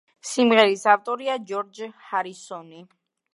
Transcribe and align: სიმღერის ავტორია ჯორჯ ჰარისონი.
სიმღერის 0.27 0.85
ავტორია 0.93 1.35
ჯორჯ 1.51 1.83
ჰარისონი. 2.07 2.83